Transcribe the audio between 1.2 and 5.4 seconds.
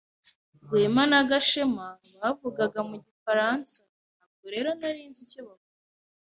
Gashema bavugaga mu gifaransa, ntabwo rero nari nzi